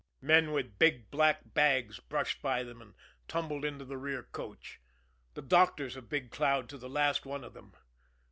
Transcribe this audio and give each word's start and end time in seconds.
Men 0.23 0.51
with 0.51 0.73
little 0.81 1.01
black 1.11 1.41
bags 1.53 1.99
brushed 1.99 2.41
by 2.41 2.63
him 2.63 2.81
and 2.81 2.95
tumbled 3.27 3.63
into 3.63 3.85
the 3.85 3.97
rear 3.99 4.23
coach 4.23 4.81
the 5.35 5.43
doctors 5.43 5.95
of 5.95 6.09
Big 6.09 6.31
Cloud 6.31 6.69
to 6.69 6.79
the 6.79 6.89
last 6.89 7.23
one 7.23 7.43
of 7.43 7.53
them. 7.53 7.73